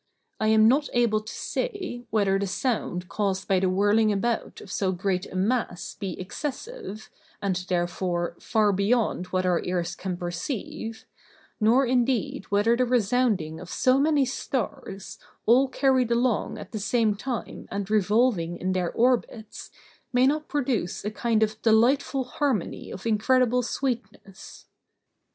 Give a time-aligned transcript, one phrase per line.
[0.39, 4.71] I am not able to say, whether the sound caused by the whirling about of
[4.71, 11.05] so great a mass be excessive, and, therefore, far beyond what our ears can perceive,
[11.59, 17.13] nor, indeed, whether the resounding of so many stars, all carried along at the same
[17.13, 19.69] time and revolving in their orbits,
[20.11, 24.65] may not produce a kind of delightful harmony of incredible sweetness.